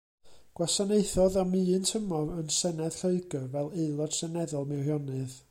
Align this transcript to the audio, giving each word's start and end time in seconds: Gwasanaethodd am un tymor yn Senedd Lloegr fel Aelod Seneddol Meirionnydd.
Gwasanaethodd 0.59 1.35
am 1.41 1.53
un 1.59 1.85
tymor 1.91 2.33
yn 2.37 2.49
Senedd 2.57 2.99
Lloegr 3.03 3.47
fel 3.55 3.71
Aelod 3.85 4.19
Seneddol 4.23 4.69
Meirionnydd. 4.73 5.39